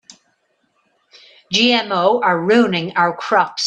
GMO 1.53 2.23
are 2.23 2.41
ruining 2.41 2.97
our 2.97 3.15
crops. 3.15 3.59